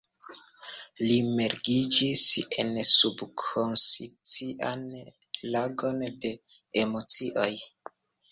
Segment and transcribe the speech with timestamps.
[1.01, 2.23] Li mergiĝis
[2.63, 4.87] en subkonscian
[5.57, 6.35] lagon de
[6.85, 7.49] emocioj.